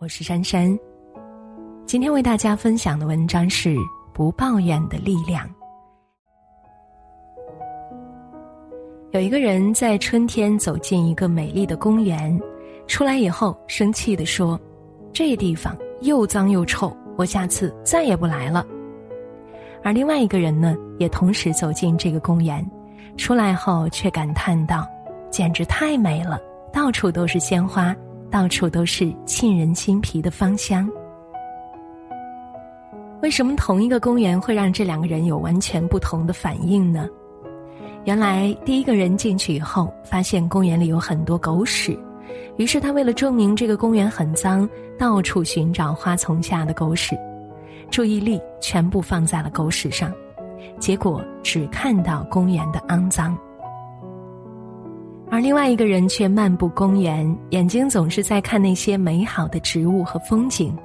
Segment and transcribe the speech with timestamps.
[0.00, 0.78] 我是珊珊。
[1.84, 3.74] 今天为大家分享的文章是
[4.12, 5.44] 《不抱怨的力量》。
[9.10, 12.40] 有一个人在春天走进一个美丽的公园，
[12.86, 14.60] 出来以后生气地说
[15.12, 18.64] ：“这地方又脏又臭，我下次再也不来了。”
[19.82, 22.64] 而另外一个人呢，也同时走进这个公园，
[23.16, 24.86] 出来后却感叹道
[25.28, 26.40] ：“简直太美了，
[26.72, 27.92] 到处都是鲜花。”
[28.30, 30.88] 到处都是沁人心脾的芳香。
[33.20, 37.08] 为什么同一个公园会让这两个人有完全不同的反应呢？
[38.04, 41.98] 原来第一个人进去以后，发现公园里有很多狗屎，
[42.56, 44.68] 于是他为了证明这个公园很脏，
[44.98, 47.18] 到处寻找花丛下的狗屎，
[47.90, 50.12] 注意力全部放在了狗屎上，
[50.78, 53.36] 结果只看到公园的肮脏。
[55.30, 60.76] 而另外一个人却漫步公园，眼睛总是在看那些美好的植物和风景。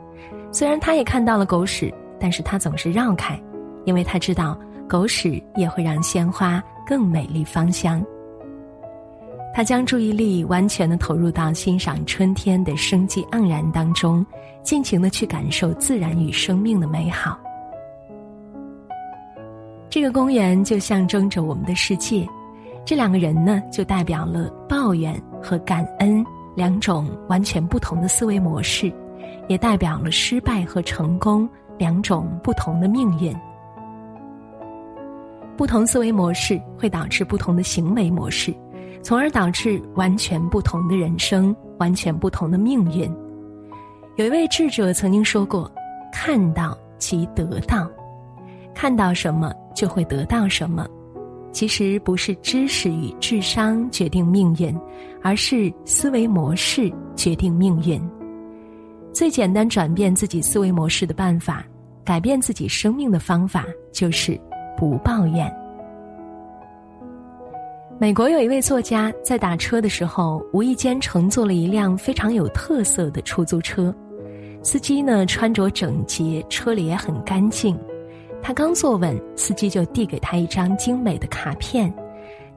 [0.51, 3.41] 虽然他也看到了狗屎，但是他总是绕开，
[3.85, 8.05] 因为他知道狗屎也会让鲜花更美丽芳香。
[9.55, 14.25] 他将注意力完全的投入到欣赏春天的生机盎然当中，
[14.61, 17.39] 尽情的去感受自然与生命的美好。
[19.89, 22.27] 这个公园就象征着我们的世界。
[22.85, 26.23] 这两个人呢，就代表了抱怨和感恩
[26.55, 28.91] 两种完全不同的思维模式，
[29.47, 33.33] 也代表了失败和成功两种不同的命运。
[35.55, 38.53] 不同思维模式会导致不同的行为模式，
[39.01, 43.09] 从而导致完全不同的人生、完全不同的命运。
[44.17, 45.71] 有一位智者曾经说过
[46.11, 47.89] ：“看到即得到，
[48.73, 50.85] 看到什么就会得到什么。”
[51.53, 54.75] 其实不是知识与智商决定命运，
[55.21, 58.01] 而是思维模式决定命运。
[59.13, 61.63] 最简单转变自己思维模式的办法，
[62.03, 64.37] 改变自己生命的方法，就是
[64.75, 65.49] 不抱怨。
[67.99, 73.93] 美国有一位作家在打车的时候，无意间乘坐了一辆非常有特色的出租车，
[74.63, 77.77] 司机呢穿着整洁，车里也很干净。
[78.43, 81.91] 他刚坐稳，司机就递给他一张精美的卡片，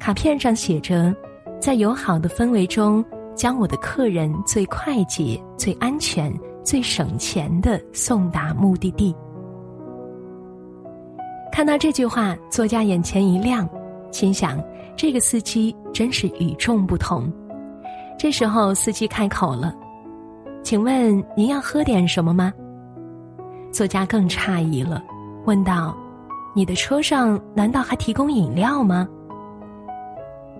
[0.00, 1.14] 卡片上写着
[1.62, 3.04] ：“在友好的氛围中，
[3.36, 9.14] 将我的客人最快捷、最安全、最省钱的送达目的地。”
[11.52, 13.66] 看到这句话，作家眼前一亮，
[14.10, 14.60] 心想
[14.96, 17.32] ：“这个司机真是与众不同。”
[18.18, 19.72] 这时候，司机开口了
[20.64, 22.52] ：“请问您要喝点什么吗？”
[23.72, 25.00] 作家更诧异了。
[25.46, 25.96] 问道
[26.54, 29.08] ：“你的车上难道还提供饮料吗？”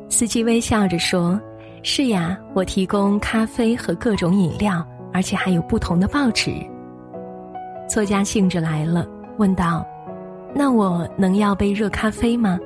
[0.08, 1.38] 司机微笑着说
[1.82, 6.52] ：“是呀，我提供咖啡和各种饮料，而且还有不同的报纸。”
[7.90, 9.06] 作家兴致来了，
[9.38, 9.84] 问道
[10.54, 12.58] ：“那我能要杯热咖啡吗？”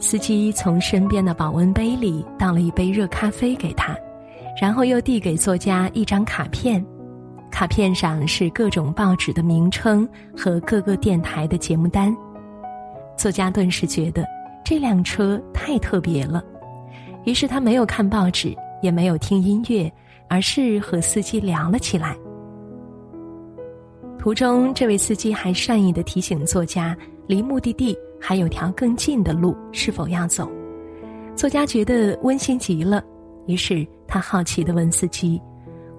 [0.00, 3.94] 司机从身边的保温杯里倒了一杯热咖啡给他，
[4.58, 6.82] 然后又递给作家一张卡片。
[7.60, 12.16] 卡片上是各种报纸的名称和各个电台的节目单，
[13.18, 14.24] 作家顿时觉得
[14.64, 16.42] 这辆车太特别了，
[17.26, 19.92] 于是他没有看报纸，也没有听音乐，
[20.26, 22.16] 而是和司机聊了起来。
[24.18, 26.96] 途中，这位司机还善意的提醒作家，
[27.26, 30.50] 离目的地还有条更近的路，是否要走？
[31.36, 33.04] 作家觉得温馨极了，
[33.46, 35.38] 于是他好奇的问司机。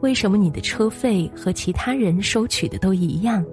[0.01, 3.45] 为什么你的车费和其他人收取的都一样？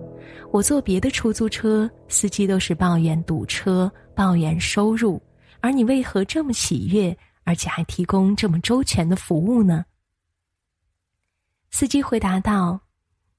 [0.50, 5.20] 我坐别的出租车，司机都是抱怨堵车、抱怨收入，
[5.60, 7.14] 而你为何这么喜悦，
[7.44, 9.84] 而且还提供这么周全的服务呢？
[11.70, 12.81] 司机回答道：“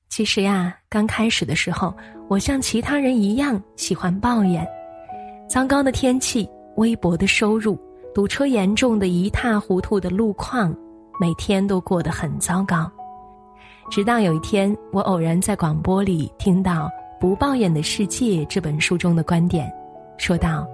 [0.08, 1.92] 其实呀，刚开始的时候，
[2.28, 4.64] 我像其他人一样喜欢抱怨，
[5.50, 7.75] 糟糕的天气、微薄的收入、
[8.14, 10.72] 堵车严重的一塌糊涂的路况，
[11.19, 12.90] 每天都过得很糟糕。”
[13.89, 16.86] 直到有一天，我偶然在广播里听到
[17.19, 19.71] 《不抱怨的世界》这本书中的观点，
[20.15, 20.68] 说道：“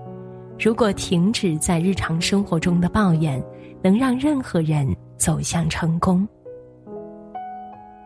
[0.59, 3.41] 如果停止在日常生活中的抱怨，
[3.81, 4.85] 能让任何人
[5.15, 6.27] 走向成功。”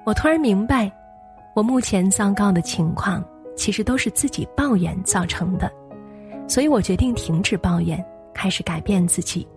[0.06, 0.92] 我突然明白，
[1.56, 3.24] 我目前糟糕的情况
[3.56, 5.72] 其实都是自己抱怨造成的，
[6.48, 9.48] 所以我决定停止抱怨，开始改变自己。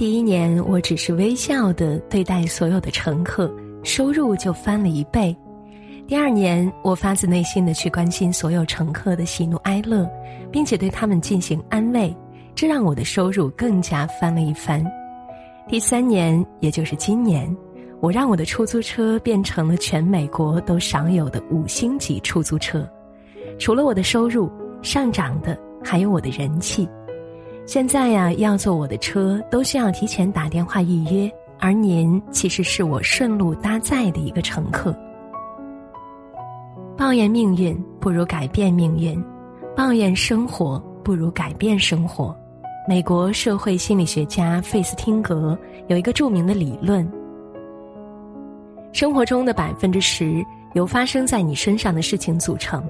[0.00, 5.36] 第一年，我只是微笑的对待所有的乘客，收入就翻了一倍。
[6.08, 10.10] 第二年，我发自内心的去关心所有乘客的喜怒哀乐，
[10.50, 12.16] 并且对他们进行安慰，
[12.54, 14.82] 这让我的收入更加翻了一番。
[15.68, 17.54] 第三年，也就是今年，
[18.00, 22.90] 我让我的出租车变成了全美国都少有的五星级出租车。
[23.58, 24.50] 除了我的收入
[24.80, 26.88] 上涨的，还有我的人气。
[27.66, 34.96] 现在呀，要坐我的车都需要提前打电话预约，而您其实是我顺路搭载的一个乘客。
[36.96, 39.22] 抱怨命运不如改变命运，
[39.76, 42.36] 抱怨生活不如改变生活。
[42.88, 45.56] 美国社会心理学家费斯汀格
[45.86, 47.08] 有一个著名的理论：
[48.92, 52.82] 生活中的百分之十由发生在你身上的事情组成，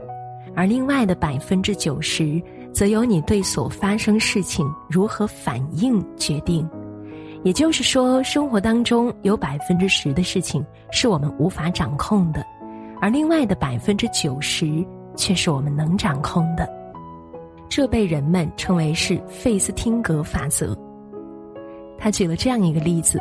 [0.56, 2.40] 而另外的百分之九十。
[2.72, 6.68] 则由你对所发生事情如何反应决定，
[7.42, 12.44] 也就是说，生活当中有百分之十的事情是我们无法掌控的，
[13.00, 14.84] 而另外的百分之九十
[15.16, 16.68] 却是我们能掌控的。
[17.68, 20.76] 这被人们称为是费斯汀格法则。
[21.98, 23.18] 他举了这样一个例子：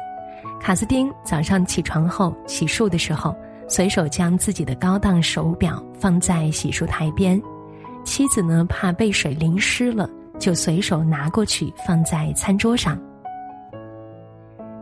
[0.60, 3.36] 卡斯丁早上起床后洗漱的时候，
[3.68, 7.42] 随手将自己的高档手表放在洗漱台边。
[8.10, 10.10] 妻子呢，怕被水淋湿了，
[10.40, 13.00] 就随手拿过去放在餐桌上。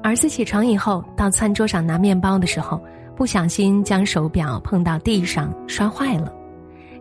[0.02, 2.82] 儿子起床以后，到餐桌上拿面包的时候，
[3.18, 6.34] 不小心将手表碰到地上摔坏了。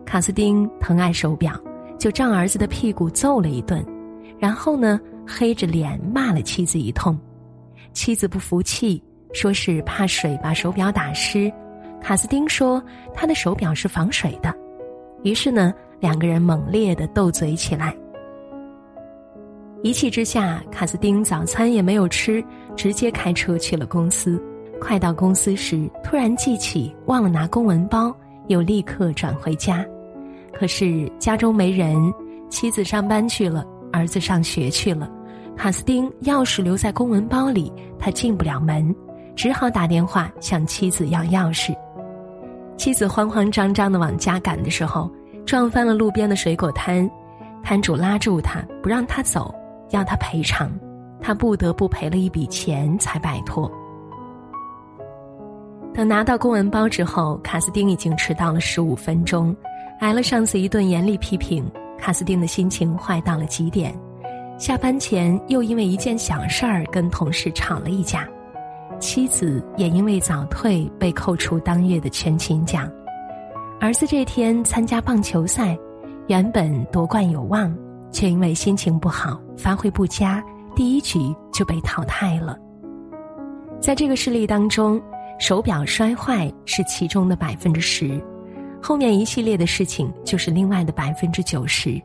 [0.05, 1.57] 卡斯丁疼爱手表，
[1.97, 3.81] 就仗儿子的屁股揍了一顿，
[4.37, 7.17] 然后呢，黑着脸骂了妻子一通。
[7.93, 9.01] 妻子不服气，
[9.31, 11.49] 说是怕水把手表打湿。
[12.01, 12.83] 卡斯丁说
[13.13, 14.53] 他的手表是防水的，
[15.23, 15.73] 于是呢。
[15.99, 17.95] 两个人猛烈的斗嘴起来，
[19.81, 22.43] 一气之下，卡斯丁早餐也没有吃，
[22.75, 24.41] 直接开车去了公司。
[24.79, 28.15] 快到公司时，突然记起忘了拿公文包，
[28.45, 29.83] 又立刻转回家。
[30.53, 31.95] 可是家中没人，
[32.47, 35.09] 妻子上班去了，儿子上学去了，
[35.55, 38.95] 卡斯丁钥匙留在公文包里，他进不了门，
[39.35, 41.75] 只好打电话向妻子要钥匙。
[42.77, 45.11] 妻子慌慌张张的往家赶的时候。
[45.47, 47.09] 撞翻了路边的水果摊，
[47.63, 49.55] 摊主拉住他不让他走，
[49.91, 50.69] 要他赔偿，
[51.21, 53.71] 他不得不赔了一笔钱才摆脱。
[55.93, 59.55] 等拿到公文包之后，卡斯丁已经迟到了十五分钟，
[60.01, 61.65] 挨了上司一顿严厉批评，
[61.97, 63.97] 卡斯丁的心情坏到了极点。
[64.57, 68.27] 下班前又因为一件小事儿跟同事吵了一架，
[68.99, 72.91] 妻子也因为早退被扣除当月的全勤奖。
[73.79, 75.77] 儿子这天参加棒球赛，
[76.25, 77.71] 原本夺冠有望，
[78.11, 80.43] 却因为心情不好，发挥不佳，
[80.75, 81.19] 第一局
[81.53, 82.57] 就被淘汰了。
[83.79, 84.99] 在这个事例当中，
[85.39, 88.19] 手表摔坏是其中的百分之十，
[88.81, 92.01] 后面一系列的事情就是另外的百分之九十，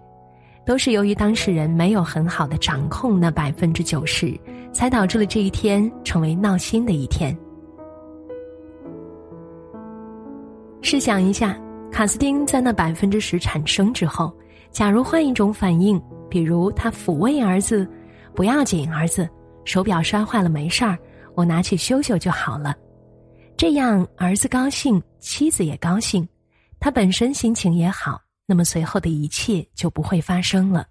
[0.66, 4.38] 都是由于当事人没有很好的掌控那百分之九十，
[4.74, 7.34] 才导致了这一天成为闹心的一天。
[10.92, 11.58] 试想一下，
[11.90, 14.30] 卡斯丁在那百分之十产生之后，
[14.70, 15.98] 假如换一种反应，
[16.28, 17.88] 比如他抚慰儿子
[18.36, 19.26] ：“不要紧，儿子，
[19.64, 20.98] 手表摔坏了没事儿，
[21.34, 22.76] 我拿去修修就好了。”
[23.56, 26.28] 这样儿子高兴，妻子也高兴，
[26.78, 30.86] 他本身心情也好，那么随后的一切就不会发生了。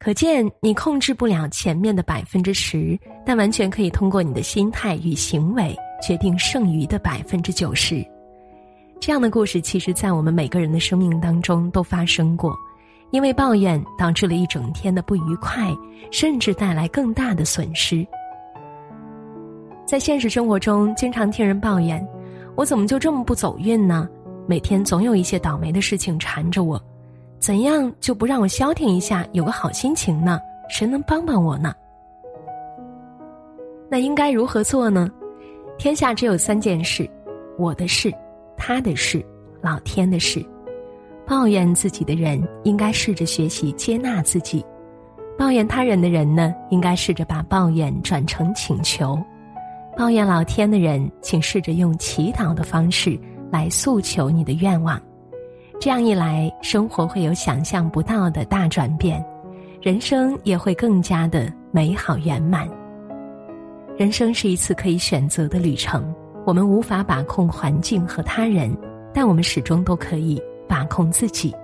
[0.00, 8.04] 可见，你控制不了前面的百分之十，但完全可以通过你的心态与行为决定剩余的百分之九十。
[9.00, 12.54] 这样的故事，其实，在我们每个人的生命当中都发生过。
[13.10, 15.76] 因为抱怨导致了一整天的不愉快，
[16.12, 18.06] 甚至带来更大的损失。
[19.84, 22.06] 在现实生活中，经常听人抱怨
[22.54, 24.08] ：“我怎么就这么不走运呢？
[24.46, 26.80] 每天总有一些倒霉的事情缠着我，
[27.40, 30.38] 怎样就不让我消停一下，有个好心情呢？
[30.68, 31.74] 谁能帮帮我呢？”
[33.90, 35.10] 那应该如何做呢？
[35.78, 37.10] 天下只有三件事：
[37.58, 38.14] 我的事。
[38.60, 39.24] 他的事，
[39.62, 40.44] 老天的事。
[41.26, 44.62] 抱怨自己的人应该试着学习接纳自己；
[45.38, 49.16] 抱怨他人的人呢，应该试着把抱怨转成请求；
[49.96, 53.18] 抱怨老天的人，请试着用祈祷的方式
[53.50, 55.00] 来诉求你的愿望。
[55.80, 59.24] 这样一来，生活会有想象不到的大转变，
[59.80, 62.68] 人生也会更加的美好圆满。
[63.96, 66.14] 人生是一次可以选择的旅程。
[66.44, 68.74] 我们无法把控环境和他人，
[69.12, 71.54] 但我们始终都可以把控自己。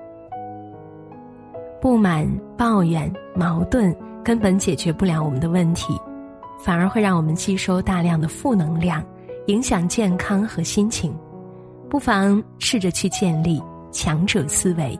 [1.80, 5.98] 不满、抱怨、矛盾根本解决不了我们的问题，
[6.58, 9.04] 反而会让我们吸收大量的负能量，
[9.46, 11.14] 影响健康和心情。
[11.88, 14.98] 不妨试着去建立强者思维，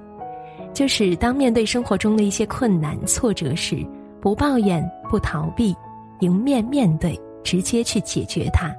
[0.73, 3.85] 就是当面对生活中的一些困难、挫折时，
[4.21, 5.75] 不抱怨、不逃避，
[6.21, 8.73] 迎面面对，直接去解决它。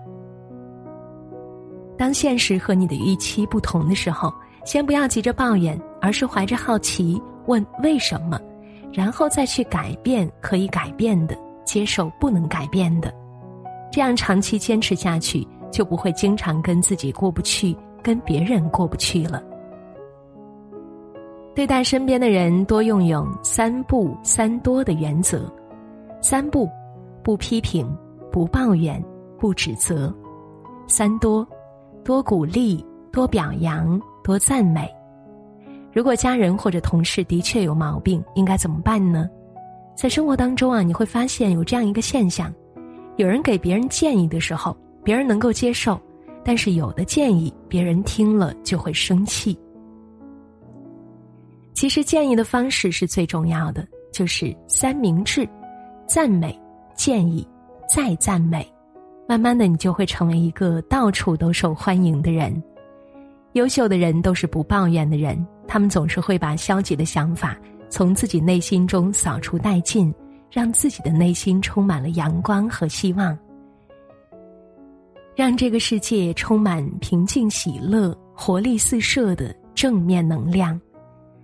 [1.97, 4.31] 当现实和你的预期不同的时候，
[4.63, 8.39] 先不要急着抱怨，而是怀着好奇问为什么，
[8.93, 11.35] 然后再去改变可以改变的，
[11.65, 13.11] 接受不能改变的。
[13.91, 19.41] 这样长期坚持下去，就不会经常跟自己过不去，跟别人过不去了。
[21.55, 25.51] 对待身边的人，多用用三不三多的原则。
[26.21, 26.69] 三不：
[27.23, 27.91] 不批评，
[28.31, 29.03] 不抱怨，
[29.39, 30.13] 不指责；
[30.87, 31.47] 三多。
[32.07, 34.89] 多鼓励，多表扬，多赞美。
[35.91, 39.29] 如果家人或者同事的确有毛病，应该怎么办呢？
[39.93, 42.49] 在生活当中啊，你会发现有这样一个现象：
[43.17, 44.73] 有人给别人建议的时候，
[45.03, 45.99] 别人能够接受；
[46.45, 49.59] 但是有的建议，别人听了就会生气。
[51.73, 55.45] 其实建议的方式是最重要的，就是三明治：
[56.07, 56.57] 赞美、
[56.95, 57.45] 建议、
[57.93, 58.65] 再赞美。
[59.27, 62.63] 慢慢的，你就会成为一个到处都受欢迎的人。
[63.53, 67.57] 优秀的人都是不抱怨的人，他们总是会把消极的想法
[67.89, 70.13] 从自己内心中扫除殆尽，
[70.49, 73.37] 让自己的内心充满了阳光和希望，
[75.35, 80.79] 让这个世界充满平静、喜乐、活力四射的正面能量。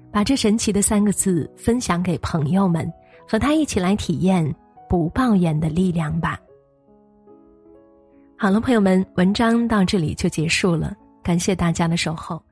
[0.10, 2.90] 把这神奇的三个字分享给朋友们，
[3.28, 4.56] 和他一起来体验
[4.88, 6.40] 不抱怨的力量吧。
[8.44, 10.94] 好了，朋友们，文章到这里就结束了。
[11.24, 12.44] 感谢大家的守候。